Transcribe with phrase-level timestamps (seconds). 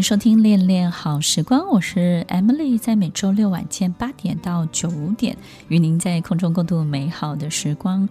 [0.00, 5.36] 迎收听《恋恋好时光》，我是 Emily，在每周六晚间八点到九点，
[5.68, 8.08] 与您在空中共度美好的时光。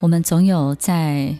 [0.00, 1.34] 我们总有在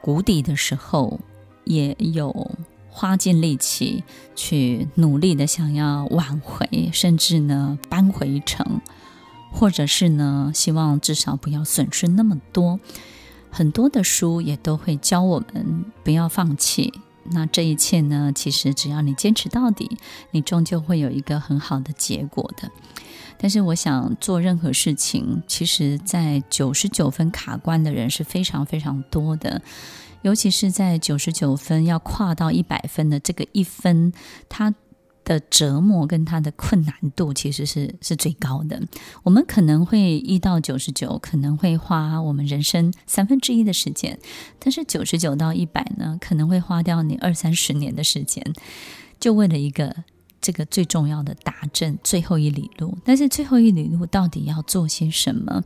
[0.00, 1.20] 谷底的时候，
[1.62, 2.50] 也有
[2.88, 4.02] 花尽力气
[4.34, 8.80] 去努力的想要挽回，甚至呢扳回一城，
[9.52, 12.80] 或者是呢希望至少不要损失那么多。
[13.52, 16.92] 很多的书也都会教我们不要放弃。
[17.32, 19.96] 那这一切呢，其实只要你坚持到底，
[20.30, 22.70] 你终究会有一个很好的结果的。
[23.38, 29.60] 但是，我想做任何事情，其实在九十九分卡关的人是非常非常多的，
[30.22, 34.12] 尤其是在九十九分要跨到一百分的这个一分，
[34.48, 34.74] 它。
[35.26, 38.80] 的折磨跟它的困难度其实是是最高的。
[39.24, 44.18] 我们可能会一到九十九，可能会花我们人生三分之一的时间，
[44.60, 48.42] 但是九十九到一百呢，可能会花掉你二三十年的时间，
[49.18, 50.04] 就为了一个
[50.40, 52.96] 这个最重要的达阵最后一里路。
[53.04, 55.64] 但是最后一里路到底要做些什么？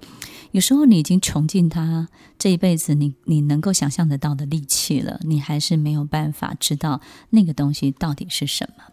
[0.53, 8.85] 有时候你已经穷尽他这一辈子你你能够想象得到的力气了，你还是没有办法知道那个东西到底是什么。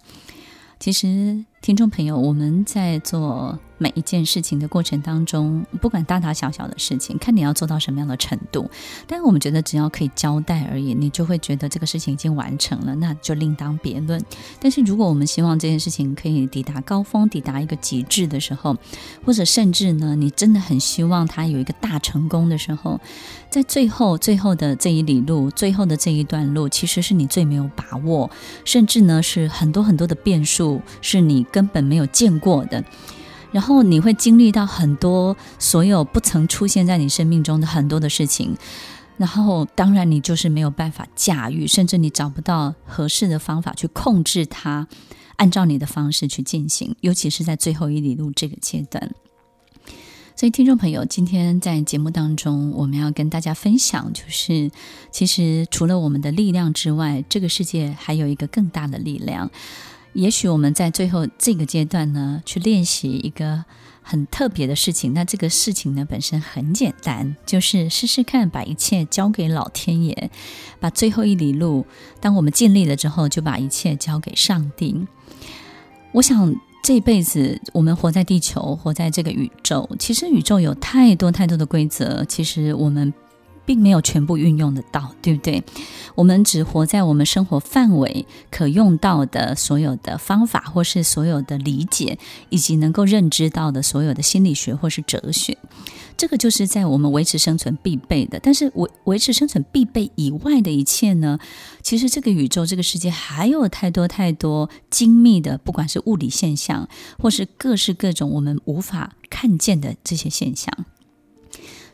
[0.80, 8.70] 其实，听众朋友，我们在做每一件事情的过程当中，不管大大小小的事情，看你要做到什么样的程度。
[9.06, 14.24] 但我们觉得只要可以交代而已，你就会觉得这个事情已经完成了，那就另当别论。
[14.60, 18.76] 但是如果我们希望这件事情可以抵达高峰，抵达一个极致的时候，
[19.26, 23.00] 或者甚至呢，你真的很希望它有一个大成功的时候，
[23.50, 28.30] 在最后最后的这一里路，最后的这一段路，其实是你最没有把握，
[28.66, 32.84] 甚至呢是很多很多的变数，是你根本没有见过的。
[33.52, 38.56] 然后你会经历到很多所有不曾出现在你生命中的很多的事情，
[39.18, 44.88] 然后当然你就是没有办法驾驭，甚至你找不到合适的方法去控制它，
[45.38, 49.12] 按照你的方式去进行，尤其是在最后一里路这个阶段。
[50.36, 54.70] 所以，听众朋友，今天在节目当中，我们要跟大家分享，就是
[55.10, 59.50] 其实除了我们的力量之外，这个世界还有一个更大的力量。
[60.18, 63.64] 也许我们在最后这个阶段呢，去练习一个
[64.02, 65.14] 很特别的事情。
[65.14, 70.32] 那这个事情呢，本身很简单，就是试试看把一切交给老天爷，
[70.80, 71.86] 把最后一里路，
[72.20, 75.06] 当我们尽力了之后，就把一切交给上帝。
[76.14, 83.14] 我想这辈子我们活在地球，活在这个宇宙，其实宇宙有太多太多的规则，其实我们。
[83.68, 85.62] 并没有全部运用得到，对不对？
[86.16, 92.18] 我们只活在我们生活范围可用到的所有的方法，或是所有的理解，
[92.50, 95.56] 以及能够认知到的所有的心理学或是哲学。
[96.16, 98.40] 这个就是在我们维持生存必备的。
[98.42, 101.38] 但是维维持生存必备以外的一切呢？
[101.84, 106.90] 其实这个宇宙、这个世界还有太多太多精密的，不管是物理现象，
[107.20, 110.74] 或是各式各种我们无法看见的这些现象。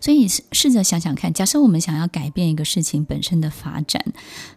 [0.03, 4.03] 所以试着想想看，假设我们想要改变一个事情本身的发展，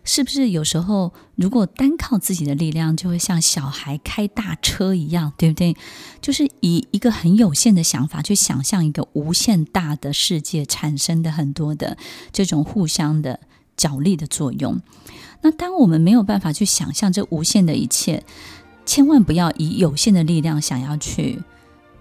[0.02, 5.76] 是不是有时候如果单靠自己的力量，就会像小孩开大车一样，对不对？
[6.20, 11.96] 就是以一个很有限的想法去想象一个无限大的世界产生的很多的
[12.32, 13.38] 这种互相的
[13.76, 14.80] 角力的作用。
[15.42, 18.24] 那当我们没有办法去想象这无限的一切，
[18.84, 21.40] 千万不要以有限的力量想要去。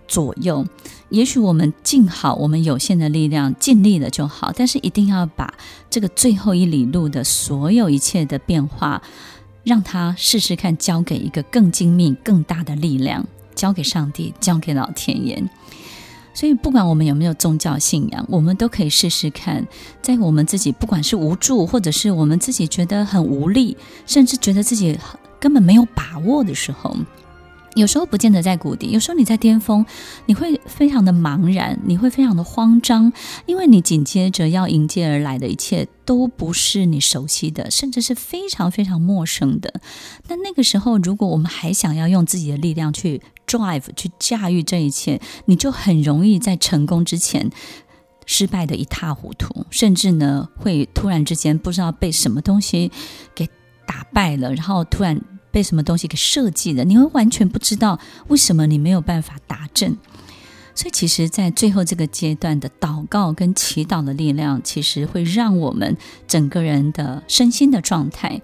[0.08, 0.66] 左右，
[1.10, 4.52] 也许我们尽好我们有限的力量，尽力了就好。
[4.56, 5.54] 但是一定要把
[5.90, 9.02] 这个最后一里路的所有一切的变化，
[9.64, 13.26] 让他试试看，交给一个更精密、更大的力量，
[13.56, 15.44] 交给上帝，交给老天爷。
[16.34, 19.66] 所以，不管我们有没有宗教信仰，我们都可以试试看，
[20.02, 25.00] 在我们自己不管是无助，或者是我们自己觉得很无力，甚至觉得自己
[25.40, 26.94] 根本没有把握的时候。
[27.76, 29.86] 有时候不见得在谷底，有时候你在巅峰，
[30.26, 33.12] 你会非常的茫然，你会非常的慌张，
[33.46, 39.82] 因为你紧接着要迎接而来的一切都不是你熟悉的，甚至是非常非常陌生的。
[40.28, 47.52] 那那个时候，如果我们还想要用自己的力量去 drive 去驾驭这一切，你就很容易在成功之前
[48.26, 52.90] 失败的一塌糊涂，甚至呢会突然之间不知道被什么东西
[53.36, 53.50] 给
[53.86, 55.22] 打败了，然后突然。
[55.56, 57.98] 被什么东西给设计的，你会完全不知道
[58.28, 59.96] 为什么你没有办法达正。
[60.76, 65.96] 所以，其实，在最后这个阶段的祷告跟祈祷的力量，其实会让我们
[66.28, 68.42] 整个人的身心的状态，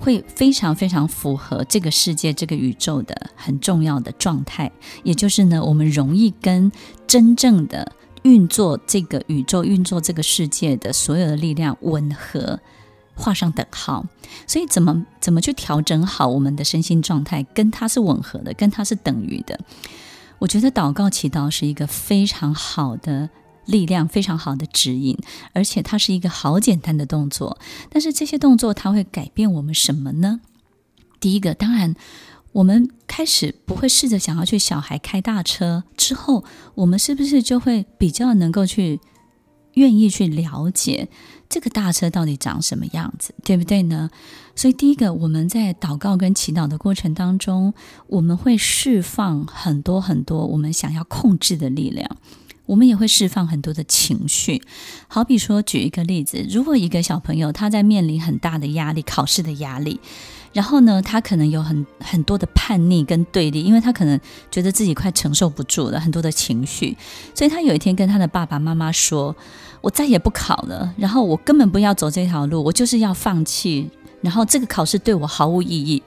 [0.00, 4.72] 会非常非常符合这个世界、这个宇宙的很重要的状态。
[5.04, 6.72] 也就是呢，我们容易跟
[7.06, 12.58] 真正的运作这个宇宙、运作这个世界的所有的力量吻合，
[13.18, 14.06] 画上等号。
[14.46, 19.58] 所以，怎么怎么去调整好我们的身心状态，跟它是吻合的，跟它是等于的。
[20.38, 23.28] 我觉得祷告祈祷是一个非常好的
[23.66, 25.18] 力量，非常好的指引，
[25.52, 27.58] 而且它是一个好简单的动作。
[27.90, 30.40] 但是这些动作它会改变我们什么呢？
[31.18, 31.96] 第一个，当然，
[32.52, 36.44] 我们开始不会试着想要去小孩开大车之后，
[36.76, 39.00] 我们是不是就会比较能够去
[39.74, 41.08] 愿意去了解？
[41.48, 44.10] 这个大车到底长什么样子，对不对呢？
[44.54, 47.72] 所以，第一个，我们在祷告跟祈祷的过程当中，
[48.08, 52.16] 我们会释放很多很多我们想要控制的力量，
[52.68, 54.62] 我们也会释放很多的情绪。
[55.08, 59.98] 好比说，举一个例子，如果一个小朋友他在面临很大的压力，考试的压力，
[60.52, 64.20] 然后呢，他可能有很很多的叛逆跟对立，因为他可能
[64.50, 66.96] 觉得自己快承受不住了，很多的情绪，
[67.34, 69.34] 所以他有一天跟他的爸爸妈妈说。
[69.80, 73.88] 我再也不考了，然后我根本不要走这条路，我就是要放弃，
[74.20, 76.02] 然后这个考试对我毫无意义。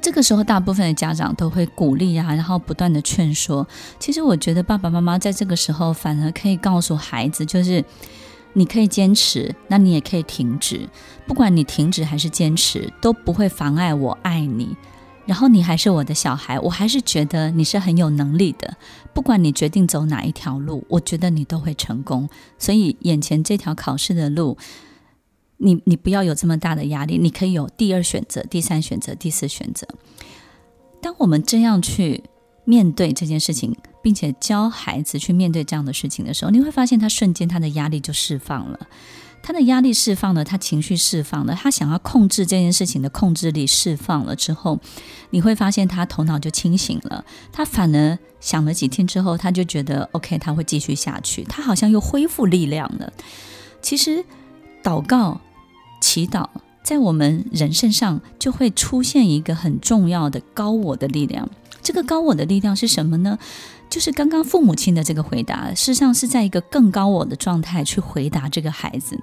[0.00, 3.66] 这个时候，大部分的家长都会鼓励啊，然后不断的劝说。
[3.98, 7.84] 其实，我觉得爸爸妈妈在这个时候反而可以告诉孩子，就是
[8.52, 10.88] 你可以坚持，那你也可以停止，
[11.26, 14.76] 不管你停止还是坚持，都不会妨碍我爱你。
[15.26, 18.76] 然后你还是我的小孩，我还是觉得你是很有能力的。
[19.12, 22.28] 不管你决定走哪一条路，我觉得你都会成功。
[22.60, 24.56] 所以眼前这条考试的路，
[25.58, 29.86] 你你不要有这么大的压力，你可以有第二选择、第三选择、第四选择。
[31.00, 32.22] 当我们这样去
[32.64, 38.86] 面对这件事情，并且教孩子去面对这样的事情的时候，你会发现他瞬间他的压力就释放了。
[39.42, 44.80] 他的压力释放了，他情绪释放了，他想要控制这件事情的控制力释放了之后，
[45.30, 47.24] 你会发现他头脑就清醒了。
[47.52, 51.44] 他反而想了几天之后，他就觉得 OK，他会继续下去。
[51.44, 53.12] 他好像又恢复力量了。
[53.80, 54.24] 其实，
[54.82, 55.40] 祷告、
[56.00, 56.46] 祈祷
[56.82, 61.48] 在我们人身上就会出现一个很重要的高我的力量。
[61.82, 63.38] 这个高我的力量是什么呢？
[63.88, 69.18] 就是刚刚父母亲的这个回答，事实上是在一个更高我的状态去回答这个孩子。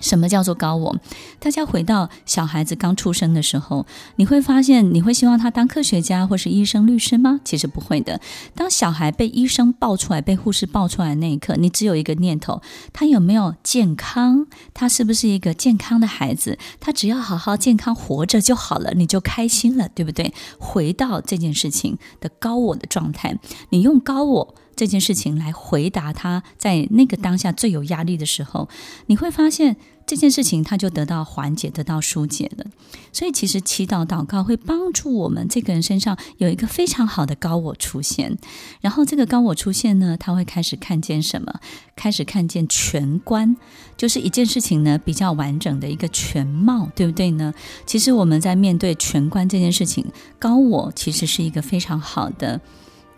[0.00, 0.96] 什么叫做高我？
[1.38, 3.86] 大家回到小孩子刚出生的时候，
[4.16, 7.40] 你会发现，你会希望他当科学家或是医生、律师吗？
[7.44, 8.20] 其实不会的。
[8.54, 12.60] 当小孩被医生抱出来、被护士抱出来的那一刻，你只有一个念头：
[12.92, 14.46] 他有没有健康？
[14.74, 16.58] 他是不是一个健康的孩子？
[16.80, 20.32] 他只要好好健康活着就好了，你就开心了，对不对？
[20.58, 23.38] 回到这件事情的高我的状态，
[23.68, 24.54] 你用高我。
[24.80, 28.66] 这件事情来回答他在那个当下最有压力的时候，
[29.08, 32.64] 你会发现这件事情他就得到缓解，得到疏解了。
[33.12, 38.38] 所以，其实祈祷祷告会帮助我们这个人身上有一个非常好的高我出现。
[38.80, 41.60] 然后，这个高我出现呢，他会开始看见什么？
[41.94, 43.54] 开始看见全观，
[43.98, 47.52] 就是一件事情呢比较完整的一个全貌，对不对呢？
[47.84, 50.06] 其实我们在面对全观这件事情，
[50.38, 52.58] 高我其实是一个非常好的。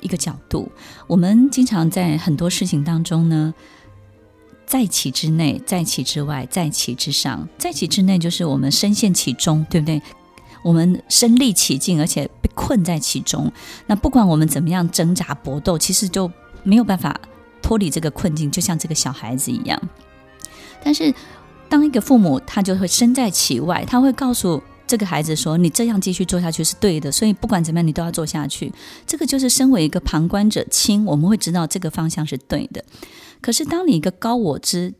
[0.02, 0.70] 一个角度，
[1.06, 3.54] 我们经常在很多事情当中呢，
[4.66, 7.48] 在其之内，在其之外，在其之上。
[7.56, 10.02] 在其之内就是我们深陷其中，对不对？
[10.62, 13.50] 我们身历其境，而且被困在其中。
[13.86, 16.30] 那不管我们怎么样挣扎搏斗，其实就
[16.62, 17.18] 没有办法
[17.62, 19.80] 脱离这个困境，就像这个小孩子一样。
[20.84, 21.14] 但是，
[21.68, 24.62] 当一个父母，他就会身在其外，他会告诉。
[24.86, 28.72] 这个孩子说：“你这样继续做下去是对的，所以不管怎么样，你都要做下去。”
[29.06, 32.84] 这个就是身为一个旁观者清，我们会知道这个方向是对的。
[33.40, 34.92] 可是，当你一个高我之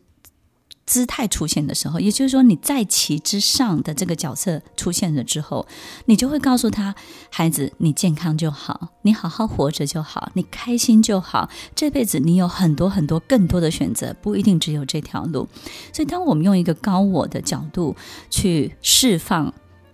[0.85, 5.65] 姿态出现的时候，也就是说你在其之上的这个角色出现了之后，
[6.05, 6.95] 你就会告诉他
[7.29, 11.49] ：“孩子，你健康就好，你好好活着就好，你开心就好。
[11.75, 15.47] 这辈子你有很多很多更多的选择，不一定只有这条路。”
[15.93, 17.95] 所以，当我们用一个高我的角度
[18.29, 19.53] 去释放。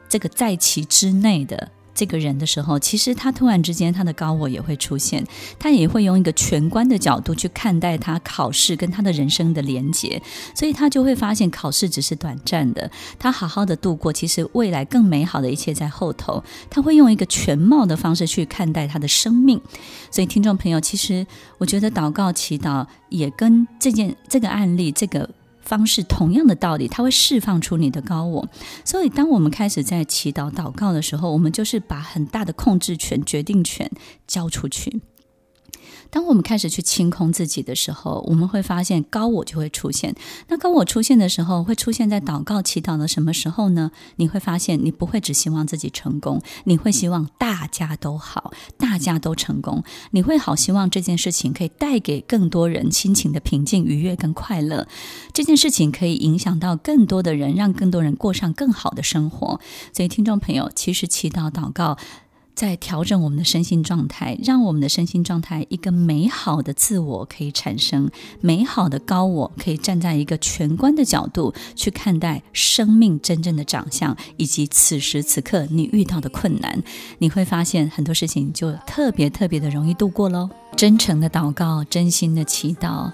[0.09, 5.21] 这个在其之内的这个人的时候，其实他突然之间他的高我也会出现，
[5.59, 10.21] 他也会用一个全观的角度去看待他考试跟他的人生的连结，
[10.55, 12.89] 所以他就会发现考试只是短暂的，
[13.19, 16.41] 他好好的度过，其实未来更美好的一切在后头。
[16.69, 19.59] 他会用一个全貌的方式去看待他的生命，
[20.09, 25.29] 所以听众朋友，其实我觉得祷告祈祷也跟这件这个案例这个。
[25.69, 28.49] 方式，同样的道理，它会释放出你的高我。
[28.83, 33.87] 所以，当我们开始在祈祷祷告的时候，我们就是把很大的控制权、决定权
[34.25, 34.99] 交出去。
[36.09, 40.15] 当我们开始去清空自己的时候，我们会发现高我就会出现。
[40.47, 43.91] 那高我出现的时候，会出现在祷告、祈祷的什么时候呢？
[44.15, 49.83] 你会发现，你不会只希望自己成功，你会希望大家都好，大家都成功。
[50.11, 54.87] 你会好希望这件事情可以带给更多人心情的平静、愉悦跟快乐。
[55.33, 59.59] 这件事情可以影响到更多的人，让更多人过上更好的生活。
[59.93, 61.97] 所以，听众朋友，其实祈祷、祷告。
[62.59, 68.11] 在调整我们的身心状态，让我们的身心状态一个美好的自我可以产生，
[68.41, 76.83] 美好的高我可以站在一个全观的角度去看待生命真正的长相，以及此时此刻你遇到的困难，
[77.19, 80.49] 你会发现很多事情就特别特别的容易度过喽。
[80.75, 83.09] 真诚的祷告，真心的祈祷，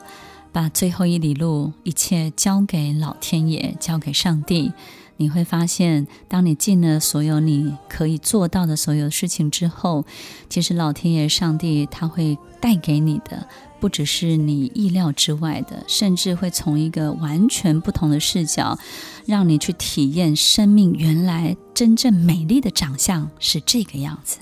[0.52, 4.72] 把最后一里路一切交给老天爷，交给上帝。
[5.18, 10.06] 你会发现，当你尽了所有你可以做到的所有事情之后，
[10.50, 13.48] 其实老天爷、上帝他会带给你的，
[13.80, 18.78] 不只是你意料之外的，甚至会从一个完全不同的视角，
[19.26, 24.40] 让你去体验生命原来真正美丽的长相是这个样子。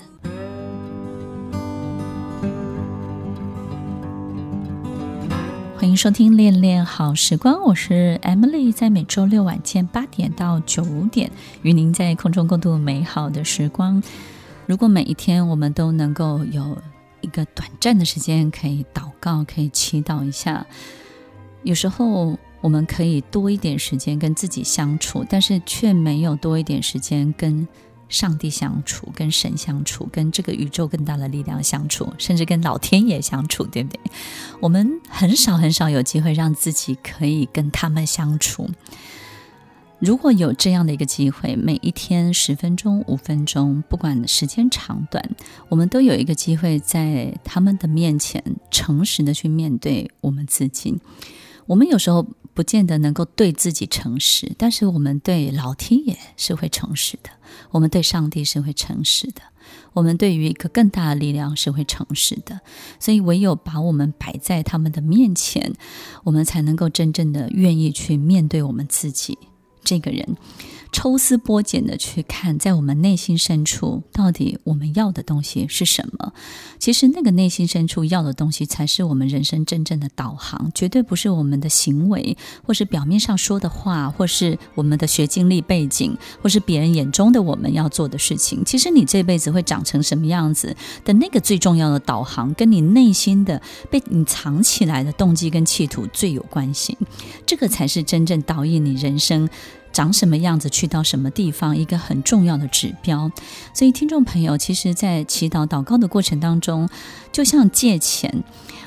[5.84, 14.02] 欢迎收听《恋恋好时光》，我是 Emily，在每周六晚间八点到九点，与您在空中共度美好的时光。
[14.64, 16.78] 如果每一天我们都能够有
[17.20, 20.66] 一个短暂的时间可以祷告、可以祈祷一下，
[21.64, 27.68] 有时候我们可以多一点时间跟自己相处，但是却没有多一点时间跟。
[28.08, 34.00] 上帝相处，跟神相处，跟这个宇宙更大的力量相处，甚至跟老天爷相处，对不对？
[34.60, 38.68] 我们很少很少有机会让自己可以跟他们相处。
[40.00, 45.30] 如果有这样的一个机会，每一天十分钟、五分钟，不管时间长短，
[45.70, 51.00] 我们都有一个机会在他们的面前诚实的去面对我们自己。
[51.66, 57.30] 我们有时候不见得能够对自己诚实，但是我们对老天爷是会诚实的，
[57.70, 59.40] 我们对上帝是会诚实的，
[59.92, 62.60] 我们对于一个更大的力量是会诚实的。
[63.00, 65.72] 所以，唯有把我们摆在他们的面前，
[66.22, 69.38] 我们才能够真正的愿意去面对我们自己
[69.84, 70.36] 这个人。
[70.92, 76.32] 抽丝剥茧的去看，在我们内心深处，到底我们要的东西是什么？
[76.78, 88.64] 其实，那个内心深处要的东西，才是我们人生真正的导航，绝对不是我们的行为，或是表面上说的话，或是我们的学经历背景，或是别人眼中的我们要做的事情。
[88.64, 93.60] 其实，你这辈子会长成什么样子的那个最重要的导航，跟你内心的
[93.90, 96.96] 被你藏起来的动机跟企图最有关系。
[97.44, 99.48] 这个才是真正导引你人生。
[99.94, 103.30] 长什么样子，去到什么地方，一个很重要的指标。
[103.72, 106.88] 所以，听众朋友，其实，在祈祷祷告的过程当中，
[107.30, 108.42] 就像借钱，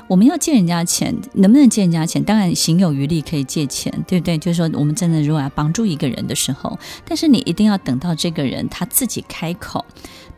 [0.06, 2.22] 我们要借人家钱，能不能借人家钱？
[2.22, 4.36] 当然，行有余力可以借钱，对不对？
[4.36, 9.84] 就是说，我们真的如果要帮助一个人的时候，但是你一定要等到这个人他自己开口。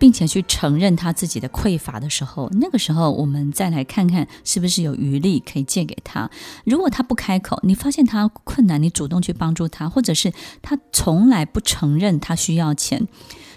[0.00, 6.30] 并且去承认他自己的匮乏的时候，那个时候我们再来看看是不是有余力可以借给他。
[6.64, 13.07] 如果他不开口，你发现他困难，你主动去帮助他，或者是他从来不承认他需要钱，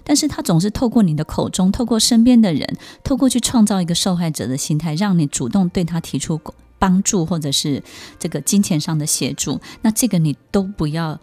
[0.04, 6.42] 但是他总是透过你的口中，透过身边的人，透过去创造一个受害者的心态，让你主动对他提出
[6.78, 7.82] 帮助，或者是
[8.20, 11.18] 这个金钱上的协助，那这个你都不要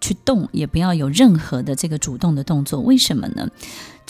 [0.00, 2.80] 去动，也不要有任何的这个主动的动作。
[2.80, 3.48] 为什么呢？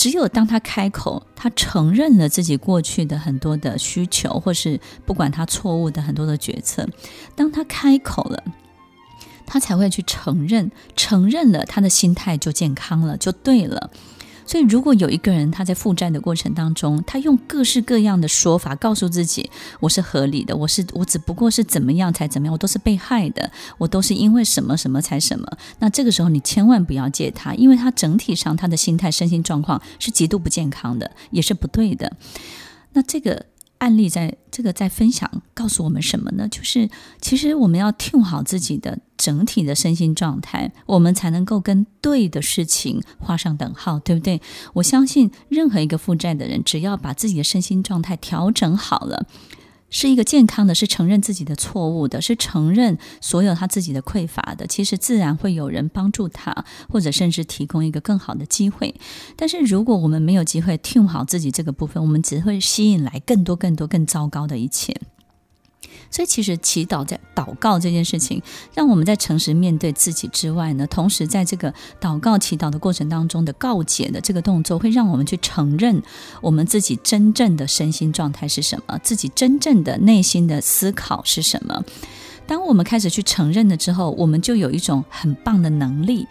[0.00, 6.88] 只有当他开口，他承认了自己过去的很多的需求，或是不管他错误的很多的决策，
[7.36, 8.42] 当他开口了，
[9.44, 13.90] 他才会去承认，承认了他的心态就健康了，就对了。
[14.50, 25.46] 所以，如果有一个人他在负债的过程当中，他用各式各样的说法告诉自己：“我是合理的，我是我只不过是怎么样才怎么样，我都是被害的，我都是因为什么什么才什么。”
[25.78, 32.12] 那这个时候你千万不要借他，因为他整体上他的心态、身心状况是极度不健康的，也是不对的。
[32.94, 33.46] 那这个。
[33.80, 36.46] 案例在这个在分享，告诉我们什么呢？
[36.48, 36.88] 就是
[37.20, 44.40] 其实我们要调好自己的整体的身心状态，我们才能够跟对的事情画上等号，对不对？
[44.74, 49.26] 我相信任何一个负债的人，只要把自己的身心状态调整好了。
[49.90, 54.66] 是一个健康的，是承认自己的错误的，是承认所有他自己的匮乏的。
[54.66, 58.94] 其实自然会有人帮助他，或者甚至提供一个更好的机会。
[59.36, 64.96] 但是如果我们没有机会 tune 好自己这个部分，我们只会吸引来更多、更多、更糟糕的一切。
[66.10, 68.42] 所以，其实祈祷在祷告这件事情，
[68.74, 76.02] 让我们在诚实面对自己之外呢，同时在这个祷告祈祷的过程当中的告解的这个动作，会让我们去承认
[76.40, 81.84] 我们自己真正的身心状态是什么，自己真正的内心的思考是什么。
[82.46, 86.26] 当我们开始去承认了之后，我们就有一种很棒的能力。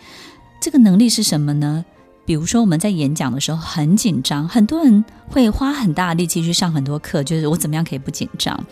[0.62, 1.86] 这个能力是什么呢？
[2.30, 8.64] 比如说，我们在演讲的时候很紧张，很多人会花很大的力气去上很多课，就是我怎么样可以不紧张？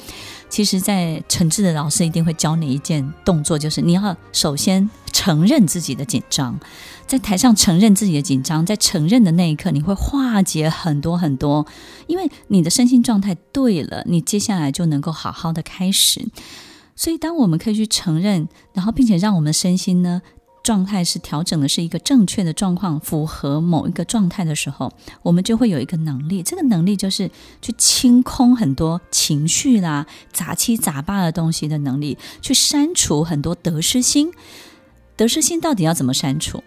[0.48, 6.60] 其实，在诚挚的老师一定会教你一件动作，就是你要首先承认自己的紧张，
[7.08, 11.66] 在台上承认自己的紧张，在承认的那一刻，你会化解很多很多，
[12.06, 16.24] 因为你的身心状态对了，你接下来就能够好好的开始。
[16.96, 20.22] 所以，当我们可以去承认，然后并且让我们身心呢，
[20.68, 26.44] 状态是调整的是一个正确的状况，符合某一个状态的时候，我们就会有一个能力。
[26.44, 27.32] 这个能力就是
[27.62, 34.30] 去清空很多情绪啦、杂七杂八的东西的能力，去删除很多得失心。
[35.16, 36.62] 得失心到底要怎么删除？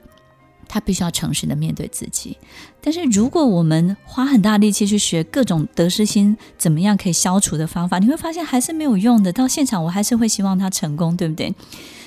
[0.67, 2.39] 他必须要诚实的面对自己。
[2.81, 9.31] 但是如果我们花很大力气去学各种得失心怎么样可以消除的方法，你会发现还是没有用的。
[9.31, 11.53] 到现场我还是会希望他成功，对不对？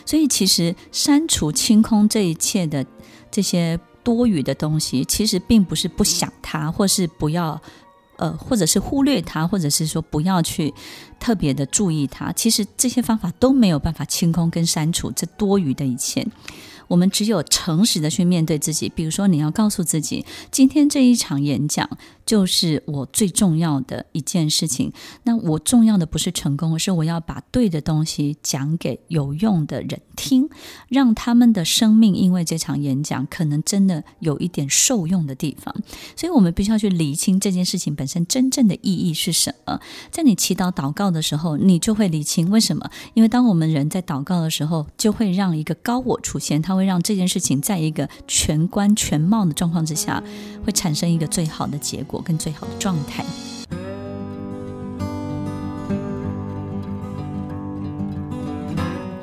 [0.06, 2.86] 所以，其实删除、清空这一切的
[3.32, 7.62] 这些多余的东西，其实并不是不想它，或是不要，
[8.18, 10.74] 呃，或者是忽略它，或者是说不要去
[11.20, 12.32] 特别的注意它。
[12.34, 16.26] 其实这些方法都没有办法清空跟删除这多余的一切。
[16.90, 21.90] 我们只有诚实的去面对自己，比如说，你要告诉自己，今天这一场演讲
[22.26, 24.92] 就是我最重要的一件事情。
[25.24, 30.50] 那我重要的不是成功，而是我要把对的东西讲给有用的人听，
[30.90, 35.74] 让他们的生命因为这场演讲可能真的有一点受用的地方。
[36.16, 39.80] 所以，我们必须要去理清这件事情本身真正的意义是什么。
[40.12, 42.90] 在你祈祷祷告的时候，你就会理清为什么？
[43.14, 50.24] 因为当我们人在祷告的时候，就会让一个高我出现，它会让这件事情在一个全观全貌的状况之下，
[50.66, 53.24] 会产生一个最好的结果跟最好的状态。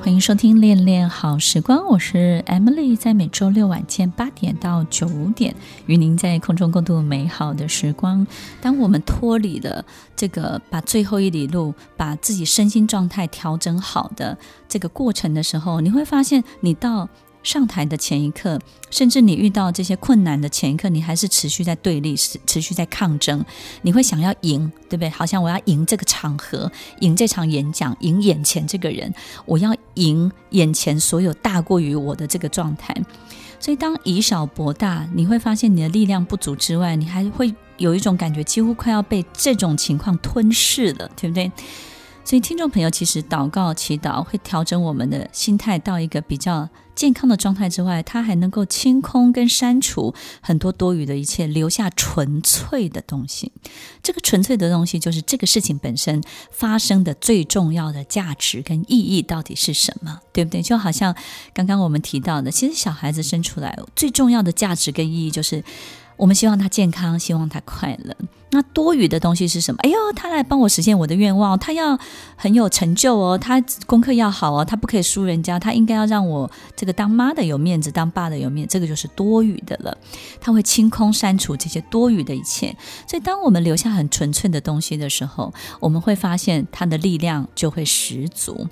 [0.02, 5.54] 欢迎收听《恋恋好时光》，我是 Emily，在每周六晚间八点到九点，
[5.86, 8.26] 与您在空中共度美好的时光。
[8.60, 9.84] 当我们脱离了
[10.16, 14.36] 这个，把最后一里路，把自己身心状态调整好的
[14.68, 17.08] 这个过程的时候，你会发现，你到。
[17.42, 18.59] 上台的前一刻，
[18.90, 23.44] 甚至你遇到这些困难的前一刻，你还是持续在对立，持持续在抗争。
[23.83, 25.09] 你会想要赢，对不对？
[25.09, 29.12] 好像我要赢这个场合，赢这场演讲，赢眼前这个人，
[29.46, 32.94] 我要赢眼前所有大过于我的这个状态。
[33.59, 41.53] 所以，当以小博大，你会发现你的力量不足之外，你还会有一种感觉，几乎快要被这种情况吞噬了，对不对？
[42.24, 46.66] 所以，听众朋友，其实祷告、祈祷会调整我们的心态到一个比较
[47.00, 53.50] 健康的状态之外，它还能够清空跟删除很多多余的一切，留下纯粹的东西。
[54.02, 60.60] 这个纯粹的东西，就是这个事情本身发生的最重要的价值跟意义到底是什么，对不对？
[60.60, 61.16] 就好像
[61.54, 65.64] 刚刚我们提到的，其实小孩子生出来最重要的价值跟意义就是。
[66.20, 68.14] 我们希望他健康，希望他快乐。
[68.50, 69.78] 那多余的东西是什么？
[69.83, 71.98] 哎呦，他来帮我实现我的愿望，他要
[72.37, 79.96] 很有成就哦，他功课要好哦，他不可以输人家，他应该要让我这个当妈的有面子，当爸的有面子，这个就是多余的了。
[80.38, 82.76] 他会清空、删除这些多余的一切。
[83.09, 88.68] 所以，当我们留下很纯粹的东西的时候，我们会发现它的力量就会十足。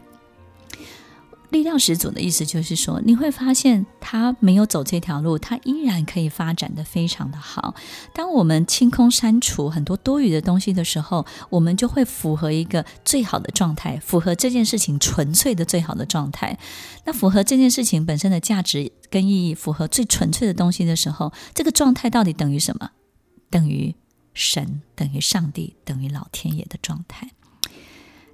[1.51, 7.75] 力量十足的意思就是说，你会发现他没有走这条路，他依然可以发展得非常的好。
[8.13, 16.59] 当我们清空、删除很多多余的东西的时候，我们就会符合一个最好的状态，符合这件事情纯粹的最好的状态。
[17.07, 22.91] 那符合这件事情本身的价值跟意义，符合最纯粹的东西的时候，这个状态到底等于什么？
[23.49, 23.95] 等于
[24.35, 27.31] 神，等于上帝，等于老天爷的状态。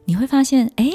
[0.05, 0.91] 你会发现，哎，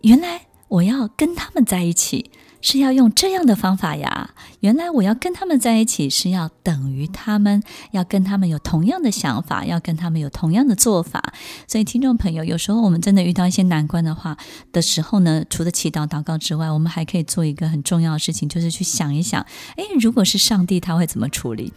[0.00, 0.46] 原来。
[0.74, 4.30] 我要跟他们在一起，是要用这样的方法呀。
[4.58, 11.32] 原来我要跟他们在一起，是要等于他们，要跟他们有同样的想法，要跟他们有同样的做法。
[11.68, 14.36] 所以，听众朋友，有时候我们真的遇到一些难关的话
[14.72, 19.40] 的时候呢，除了祈祷祷告之外，我们还可以做一个很重要的事情，就是去想一想：
[19.76, 21.72] 诶，如果是上帝，他会怎么处理？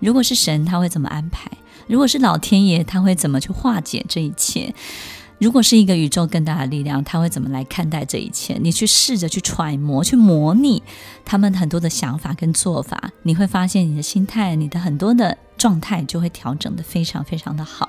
[0.00, 1.50] 如果是神，他会怎么安排？
[1.86, 4.74] 如果是老天爷，他会怎么去化解这一切？
[5.38, 8.58] 如果是一个宇宙更大的力量，他会怎么来看待这一切？
[8.60, 10.82] 你去试着去揣摩、去模拟
[11.24, 17.88] 他们很多的想法跟做法，你会发现你的心态、你的很多的状态就会调整得非常非常的好。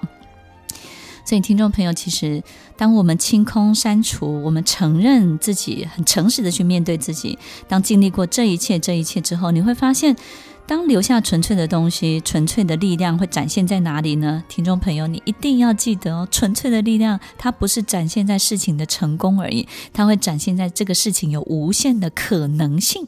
[1.26, 2.42] 所以，听众朋友，其实
[2.76, 10.16] 当我们清空、删除，我们承认自己很诚实的去面对自己，当经历过这一切、这一切之后，你会发现，
[10.69, 14.43] 当留下纯粹的东西、纯粹的力量会展现在哪里呢？
[14.47, 23.08] 听众朋友，你一定要记得哦，纯粹的力量，它不是展现在事情的成功而已，它会展现在这个事情有无限的可能性，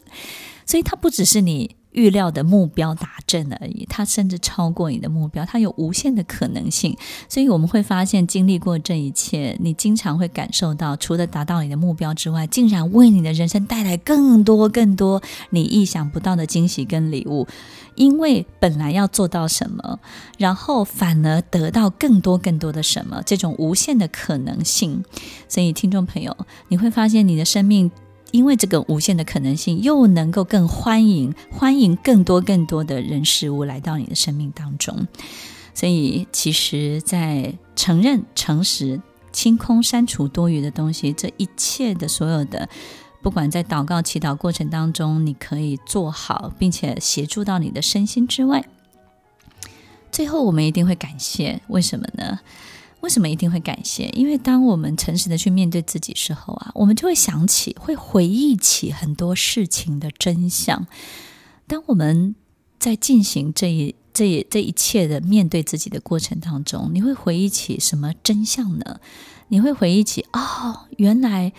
[0.66, 1.76] 所以它不只是你。
[1.92, 6.96] 预料的目标达成而已，它甚至超过你的目标，它有无限的可能性。
[7.28, 17.48] 所以我们会发现，经历过这一切，你经常会感受到，除了达到你的目标之外，竟然为你的人生带来更多更多你意想不到的惊喜跟礼物。
[17.96, 20.00] 因为本来要做到什么，
[20.38, 25.04] 然后反而得到更多更多的什么，这种无限的可能性。
[25.50, 26.36] 所以，听众朋友，
[26.70, 27.92] 你会发现你的生命。
[28.32, 35.08] 因为这个无限的可能性，又能够更欢迎欢迎更多更多的人事物来到你的生命当中，
[35.74, 42.68] 所以其实，在承认、诚实、清空、删除多余的东西，这一切的所有的，
[43.22, 48.66] 不管在祷告、祈祷过程当中，你可以做好，并且协助到你的身心之外，
[50.12, 52.40] 最后我们一定会感谢，为什么呢？
[53.02, 54.08] 为什么一定会感谢？
[54.10, 60.88] 因为当我们诚实的去面对自己时候啊，我们就会想起，会回忆起很多事情的真相。
[61.68, 62.36] 当我们
[62.80, 69.00] 在进行这一、这一、这一切的面对自己的过程当中，你会回忆起什么真相呢？
[69.48, 71.54] 你会回忆起，哦，原来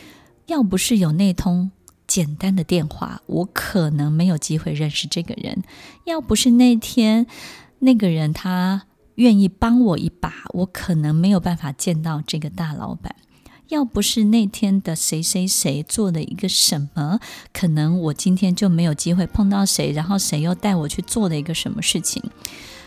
[0.46, 1.72] 要不是有那通
[2.06, 5.56] 简单的电话，我可能没有机会认识这个人；
[6.04, 7.26] 要不是那天
[7.80, 8.86] 那个人他。
[9.16, 13.14] 愿意帮我一把，我可能没有办法见到这个大老板。
[13.68, 17.20] 要不是那天的谁谁谁做的一个什么，
[17.54, 22.22] 可能我今天就没有机会碰到谁，然后谁又带我去做的一个什么事情。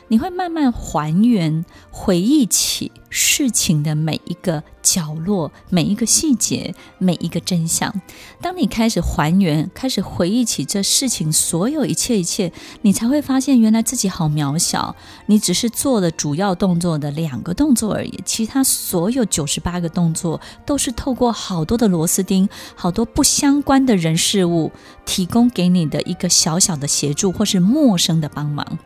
[0.07, 7.93] 你会慢慢还原、回忆起事情的每一个角落、每一个细节、每一个真相。
[8.39, 14.95] 当你开始还原、开始回忆起这事情所有一切一切，你才会发现，原来自己好渺小。
[15.25, 24.71] 你只是做了主要动作的两个动作而已，其他所有九十八个动作都是透过好多的螺丝钉、好多不相关的人事物
[25.05, 28.77] 提供给你的一个小小的协助，或是陌生的帮忙。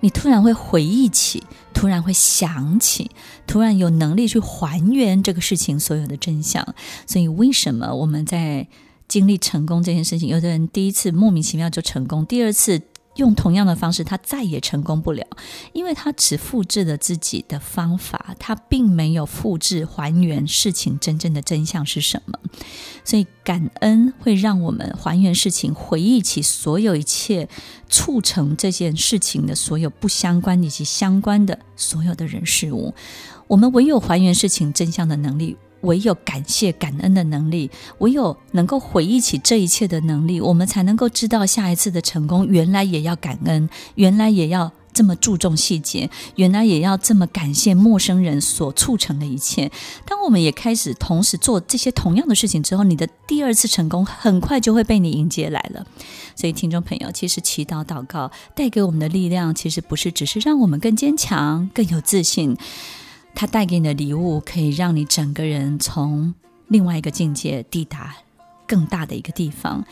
[0.00, 3.10] 你突然会回忆起，突然会想起，
[3.46, 6.62] 突然有能力去还原这个事情所有的真相。
[7.06, 8.66] 所以，为什么我们在
[9.08, 12.80] 经历成功这件事情，有的人第一次莫名其妙就成功，第二次，
[13.16, 15.26] 用同样的方式，他再也成功不了，
[15.72, 22.38] 因为他只复制了自己的方法，他并没有复制还原事情真正的真相是什么。
[23.04, 27.48] 所以，感恩会让我们还原事情，回忆起所有一切
[27.88, 32.94] 促成这件事情的所有不相关以及相关的所有的人事物。
[33.46, 35.56] 我们唯有还原事情真相的能力。
[35.82, 49.70] 唯有感谢、感恩的能力，唯有能够回忆起这一切的能力，我们才能够知道下一次的成功，原来也要感恩，原来也要这么注重细节，原来也要这么感谢陌生人所促成的一切。
[50.06, 55.86] 当我们也开始同时做这些同样的事情之后，你的第二次成功很快就会被你迎接来了。
[56.34, 62.56] 所以，听众朋友，其实祈祷、祷告带给我们的力量，其实不是只是让我们更坚强、更有自信。
[63.36, 66.34] 他带给你的礼物，可以让你整个人从
[66.68, 68.16] 另外一个境界抵达
[68.66, 69.84] 更大的一个地方，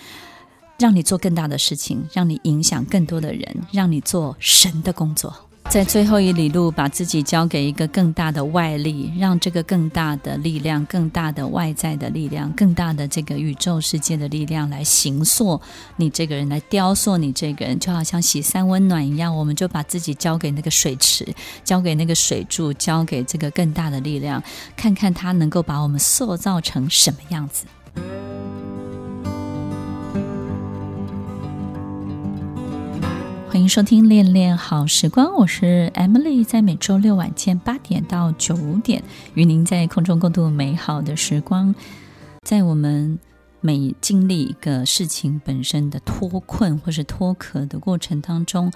[0.79, 5.37] 让你做更大的事情，让你影响更多的人，让你做神的工作。
[5.71, 15.61] 在最后一里路，把自己交给一个更大的外力，让这个更大的力量、更大的外在的力量、更大的这个宇宙世界的力量来形塑
[15.97, 19.35] 你这个人，来雕塑你这个人，就好像洗三温暖一样。
[19.35, 21.27] 我们就把自己交给那个水池，
[21.65, 24.41] 交给那个水柱，交给这个更大的力量，
[24.77, 27.67] 看看它能够把我们塑造成什么样子。
[33.55, 39.01] 欢迎收听《恋恋好时光》，我是 Emily，在每周六晚间八点到九点，
[39.35, 41.73] 与您在空中共度美好的时光。
[42.43, 43.17] 在我们
[43.61, 48.73] 每经历一个事情本身的脱困或是脱壳的过程当中，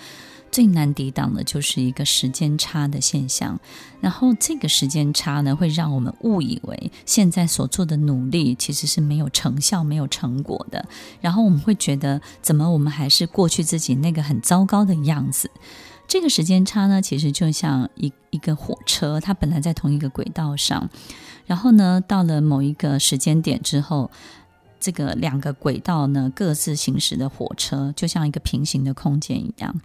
[0.59, 3.61] 最难抵挡的就是一个时间差的现象，
[4.01, 10.85] 然后这个时间差呢，会让我们误以为现在所做的努力其实是没有成效、没有成果的，
[11.21, 15.49] 然后我们会觉得，怎么我们还是过去自己那个很糟糕的样子？
[16.09, 20.91] 这个时间差呢，其实就像一一个火车，它本来在同一个轨道上，
[21.47, 24.11] 然后呢，到了某一个时间点之后，
[24.81, 29.81] 这个两个轨道呢，各自行驶的火车就像一个平行的空间一样。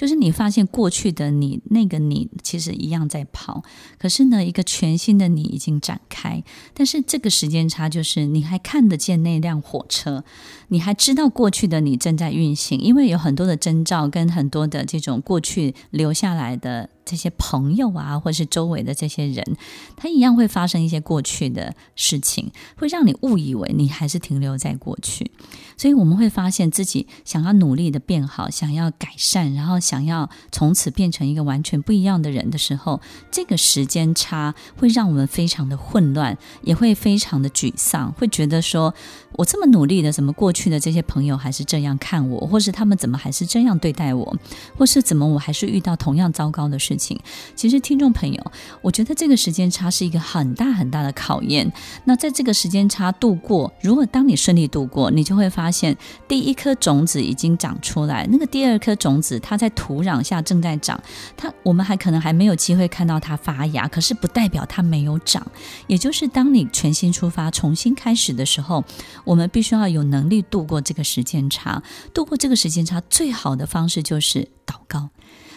[0.00, 3.62] 就是你发现过去的你那个你其实一样在跑，
[3.98, 6.42] 可是呢，一个全新的你已经展开。
[6.72, 10.24] 但是这个时间差就是你还看得见那辆火车，
[10.68, 16.88] 你还知道过去的你正在运行，因为有很多的征兆跟很多的这种过去留下来的。
[17.04, 19.56] 这些朋友啊，或是周围的这些人，
[19.96, 25.30] 他一样会发生一些过去的事情，会让你误以为你还是停留在过去。
[25.76, 38.94] 所以我们会发现自己想要努力的变好，想要改善，然后想要从此变成一个完全不一样的人的时候，这个时间差会让我们非常的混乱，也会非常的沮丧，会觉得说。
[39.34, 44.36] 我这么努力的，怎么过去的这些朋友还是这样看我，或是他们怎么还是这样对待我，
[44.76, 47.16] 或是怎么我还是遇到同样糟糕的事事情？
[47.54, 51.70] 其实，听众朋友，我觉得这个时间差是一个很大很大的考验。
[52.04, 61.00] 那在这个时间差度过，如果当你顺利度过，你就会发现第一颗种子已经长出来，那个第二颗种子它在土壤下正在长，
[61.36, 65.46] 它我们还可能还没有机会看到它发芽，可是不代表它没有长。
[65.86, 68.84] 也就是当你全新出发、重新开始的时候。
[69.24, 71.82] 我们必须要有能力度过这个时间差，
[72.14, 75.10] 度过这个时间差最好的方式就是祷告。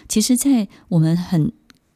[0.07, 1.51] 其实，在我们很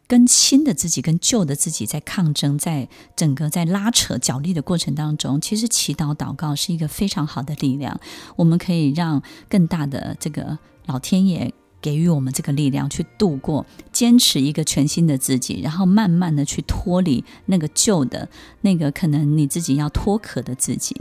[0.07, 7.99] 跟新的自己、跟旧的自己在抗争，在整个在拉扯角力的过程当中，其实祈祷祷告是一个非常好的力量。
[8.37, 18.29] 我们可以让更大的这个老天爷给予我们这个力量，去度过，坚持一个全新的自己，然后慢慢的去脱离那个旧的、
[18.61, 20.95] 那个可能你自己要脱壳的自己。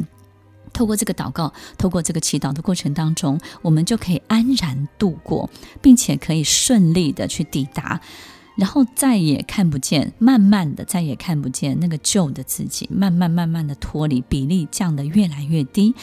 [0.76, 5.48] 透过这个祷告，透过这个祈祷的过程当中，我们就可以安然度过，
[5.80, 7.98] 并且可以顺利的去抵达，
[8.56, 15.94] 然后再也看不见，慢慢的再也看不见那个旧的自己，慢慢慢慢的脱离，比例降得越来越低。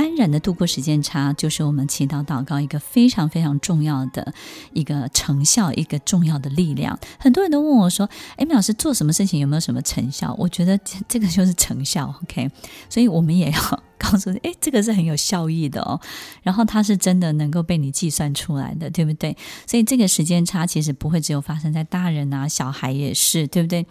[0.00, 4.32] 安然的度过时间差，就是我们祈祷祷告一个非常非常重要的
[4.72, 6.98] 一个成效，一个重要的力量。
[7.18, 8.08] 很多人都问我说
[8.38, 12.50] ：“诶，米老师做什么事情有没有什么成效？”我觉得这个就是成效，OK。
[12.88, 16.00] 所以我们也要告诉你，诶，这个是很有效益的哦。
[16.42, 19.36] 然后它是真的能够被你计算出来的，对不对？
[19.66, 23.84] 所以这个时间差其实不会只有发生在大人啊，小孩也是，对不对？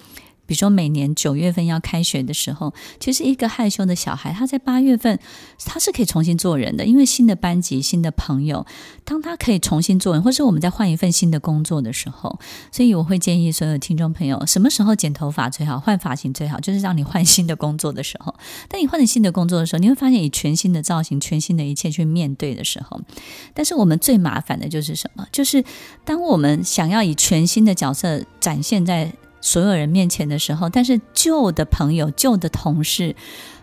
[0.49, 5.19] 比如说，每年九月份要开学的时候，其实一个害羞的小孩，他在八月份
[5.63, 8.65] 他是可以重新做人的，因为新的班级、新的朋友，
[9.03, 12.39] 当他可以重新做人，或是我们在换一份新的工作的时候，
[12.71, 18.33] 所以我会建议所有听众朋友，什么时候剪头发最好，换发型最好，就是让你换新的工作的时候。
[18.67, 22.99] 当你换了新的工作的时候，你会发现以全新的造型、全新的一切去面对的时候，
[23.53, 25.27] 但是我们最麻烦的就是什么？
[25.31, 25.63] 就是
[26.03, 29.13] 当我们想要以全新的角色展现在。
[29.41, 33.15] 所有人面前的时候，但是旧的朋友、旧的同事，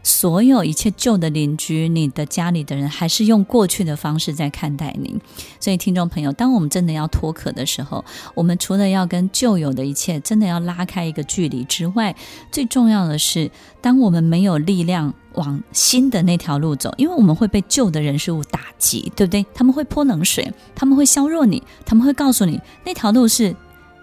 [0.02, 5.20] 所有一切旧的邻居，你的家里的人，还是用过去的方式在看待你。
[5.60, 12.16] 所以，听众朋友，当我们真的要脱壳的时候，我们除了要跟旧有的一切真的要拉开一个距离之外，
[12.50, 19.44] 最重要的是，当我们没有力量往新的那条路走，因为我们会被旧的人事物打击，对不对？
[19.54, 23.54] 他们会泼冷水，他们会削弱你，他们会告诉你那条路是。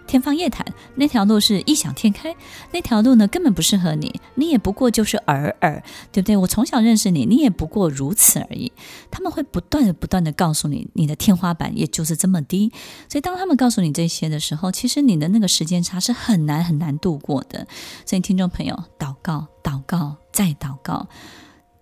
[0.06, 2.36] 天方夜谭，那条路是异想天开，
[2.72, 6.38] 那条路呢，根本不适合你，你也不过就是尔尔，对不对？
[6.38, 8.72] 我从小认识你，你也不过如此而已。
[9.10, 12.72] 他们会不断的、不断的告诉你，你的天花板也就是这么低。
[13.10, 17.66] 所以，当他们告诉你这些的时候，其实你的那个时间差是很难很难度过的。
[18.06, 21.08] 所以，听众朋友，祷告、祷告、再祷告，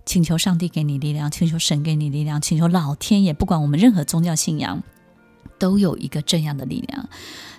[0.05, 4.83] 请求上帝给你力量，请求神给你力量，请求老天爷，不管我们任何宗教信仰，
[5.61, 7.07] 都有一个这样的力量。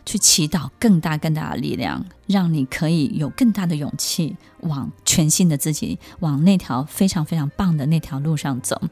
[0.04, 8.82] 去祈祷更大更大的力量，让你可以有更大的勇气，往全新的自己，往那条非常非常棒的那条路上走。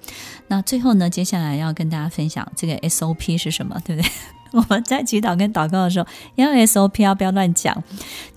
[0.46, 4.11] 那最后呢，接下来要跟大家分享这个 SOP 是什么，对不对？
[4.53, 7.77] 我们在祈祷跟祷告的时候，要 SOP，要不要乱讲？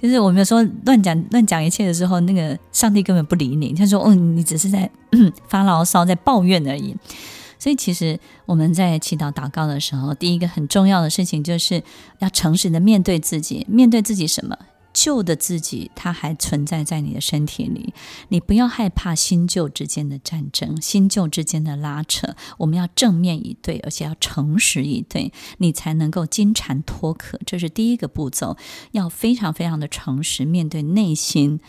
[0.02, 4.90] 就是我们说乱讲乱讲一切的时候，那个上帝根本不理你，他说：“嗯，你只是在
[5.48, 6.96] 发牢骚，在抱怨而已。”
[7.64, 11.82] 所以，其实我们在祈祷祷告的时候，第一个很重要的事情就是
[12.20, 14.58] 要诚实的面对自己，面对自己什么
[14.92, 17.94] 旧的自己，它还存在在你的身体里。
[18.28, 22.36] 你不要害怕新旧之间的战争，新旧之间的拉扯。
[22.58, 27.40] 我们要正面以对，而且要诚实以对，你才能够金蝉脱壳。
[27.46, 28.58] 这是第一个步骤，
[28.92, 31.62] 要非常非常的诚实面对内心。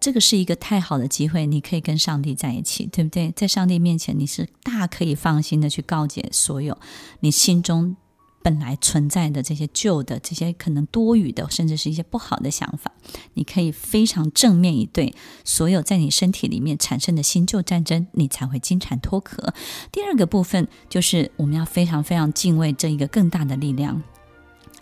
[0.00, 3.30] 这个是一个太好的机会，你可以跟上帝在一起，对不对？
[3.36, 6.78] 在上帝面前，你是大可以放心的去告解所有
[7.20, 7.94] 你心中
[8.42, 12.90] 本来存在的这些旧的、这些可能多余的，甚至是一些不好的想法，
[13.34, 19.52] 你可以非常正面以对所有在你身体里面产生的新旧战争，你才会金蝉脱壳。
[19.92, 24.02] 第二个部分就是我们要非常非常敬畏这一个更大的力量，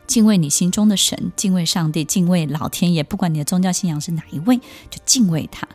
[0.08, 4.56] 敬畏你心中的神，敬畏上帝，敬畏老天爷，不管你的宗教信仰是哪一位，
[4.90, 5.68] 就敬畏他。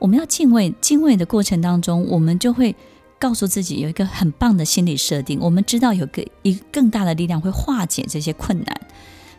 [0.00, 2.74] 我们要敬畏，敬畏的过程当中，我们就会。
[3.16, 8.80] 告诉自己有一个很棒的心理设定，我们知道有个一更大的力量会化解这些困难，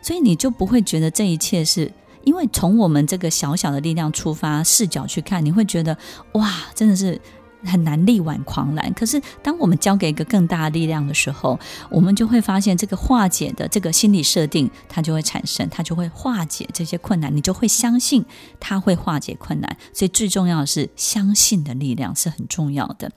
[0.02, 1.92] 所以你就不会觉得这一切是
[2.24, 5.96] 因为从我们这个小小的力量出发视角去看，你会觉得
[6.32, 7.20] 哇，真的是
[7.66, 8.92] 很难力挽狂澜。
[8.94, 11.58] 可是当我们交给一个更大的力量的时候，
[11.90, 18.24] 我们就会发现这个化解的这个心理设定它就会产生，它就会化解这些困难，你就会相信
[18.60, 19.76] 它会化解困难。
[19.92, 23.10] 所以最重要的是相信的力量是很重要的。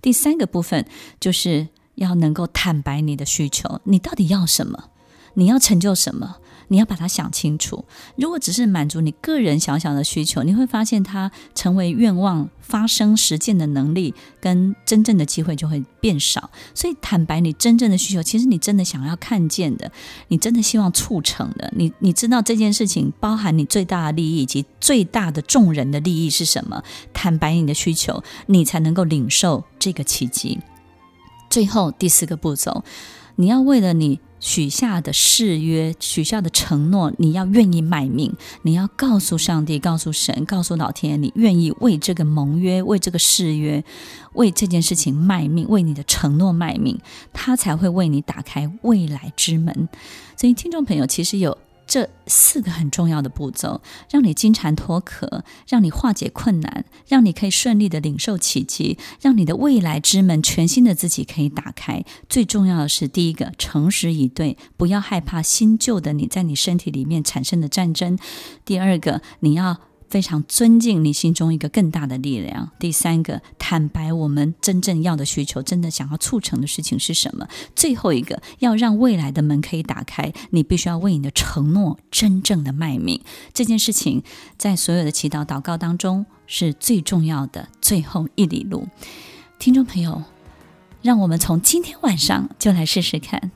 [0.00, 0.86] 第三个部分
[1.18, 4.84] 就是要能够坦白你的需求，你到底要什么？
[5.34, 6.36] 你要成就什么？
[6.68, 7.84] 你要把它想清楚。
[8.16, 16.50] 如果只是满足你个人小小的需求，你会发现它成为愿望发生实践的能力跟真正的机会就会变少。
[16.74, 19.90] 所以，坦白你真正的需求，其实你真的想要看见的，
[20.28, 26.82] 你真的希望促成的，你你知道这件事情包含你最大的利益以及最大的众人的利益是什么？
[27.12, 30.60] 坦白你的需求，你才能够领受这个奇迹。
[31.50, 32.84] 最后第四个步骤，
[33.36, 34.20] 你要为了你。
[34.40, 43.82] 许下的誓约，许下的承诺，你要愿意卖命，你要告诉上帝，告诉神，告诉老天，你愿意为这个盟约，为这个誓约，
[44.34, 46.98] 为这件事情卖命，为你的承诺卖命，
[47.32, 49.88] 他才会为你打开未来之门。
[50.36, 51.56] 所以，听众朋友，其实有。
[51.88, 62.04] 这四个很重要的步骤，让你金蝉脱壳，让你化解困难，让你可以顺利的领受奇迹，让你的未来之门全新的自己可以打开。
[62.28, 68.16] 最重要的是，第一个，诚实以对，不要害怕新旧的你在你身体里面产生的战争；
[68.64, 69.78] 第二个，你要。
[70.08, 72.70] 非常尊敬你心中一个更大的力量。
[72.78, 77.46] 第三个，坦白我们真正要的需求，真的想要促成的事情是什么？
[77.74, 83.20] 最后一个，要让未来的门可以打开，你必须要为你的承诺真正的卖命。
[83.52, 84.22] 这件事情
[84.56, 88.88] 在所有的祈祷祷告当中是最重要的最后一里路。
[89.58, 90.22] 听众朋友，
[91.02, 93.50] 让我们从今天晚上就来试试看。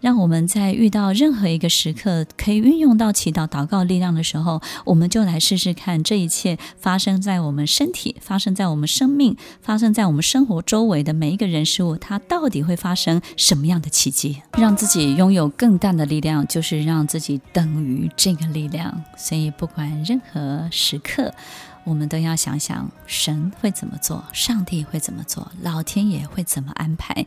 [0.00, 14.42] 让我们在遇到任何一个时刻可以运用到祈祷祷告力量的时候，我们就来试试看，这一切发生在我们身体、发生在我们生命、发生在我们生活周围的每一个人事物，它到底会发生什么样的奇迹？
[14.58, 19.02] 让自己拥有更大的力量，就是让自己等于这个力量。
[19.16, 21.32] 所以，不管任何时刻，
[21.84, 27.26] 我们都要想想神会怎么做，上帝会怎么做，老天爷会怎么安排。